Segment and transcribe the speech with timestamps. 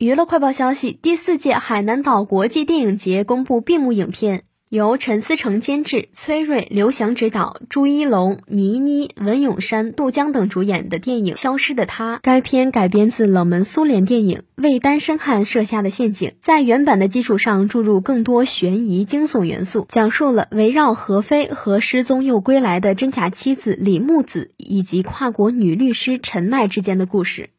[0.00, 12.14] 娱乐快报消息：第四届海南岛国际电影节公布闭幕影片，由陈思诚监制，崔瑞、刘翔执导，朱一龙、倪妮、文咏珊、杜江等主演的电影《消失的她》。
[12.22, 27.50] 该片改编自冷门苏联电影《为单身汉设下的陷阱》，在原版的基础上注入更多悬疑惊悚元素，讲述了围绕何非和失踪又归来的真假妻子李木子以及跨国女律师陈麦之间的故事。